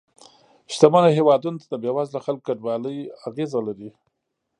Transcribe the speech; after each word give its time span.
شتمنو 0.73 1.09
هېوادونو 1.17 1.57
ته 1.61 1.65
د 1.69 1.75
بې 1.83 1.91
وزله 1.97 2.19
خلکو 2.25 2.45
کډوالۍ 2.49 2.97
اغیزه 3.27 3.59
لري 3.67 3.89